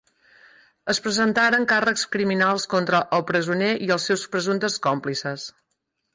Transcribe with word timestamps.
Es 0.93 0.99
presentaren 1.07 1.67
càrrecs 1.73 2.05
criminals 2.15 2.65
contra 2.73 3.03
el 3.19 3.25
presoner 3.33 3.69
i 3.89 3.93
els 3.99 4.09
seus 4.13 4.27
presumptes 4.35 4.81
còmplices. 4.89 5.47